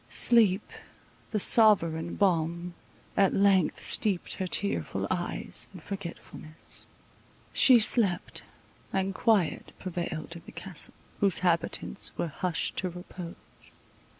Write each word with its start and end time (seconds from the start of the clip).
Sleep, 0.09 0.67
the 1.29 1.39
sovereign 1.39 2.15
balm, 2.15 2.73
at 3.15 3.35
length 3.35 3.83
steeped 3.83 4.33
her 4.33 4.47
tearful 4.47 5.05
eyes 5.11 5.67
in 5.75 5.79
forgetfulness. 5.79 6.87
She 7.53 7.77
slept; 7.77 8.41
and 8.91 9.13
quiet 9.13 9.73
prevailed 9.77 10.35
in 10.35 10.41
the 10.47 10.51
Castle, 10.53 10.95
whose 11.19 11.37
inhabitants 11.37 12.17
were 12.17 12.29
hushed 12.29 12.77
to 12.77 12.89
repose. 12.89 13.35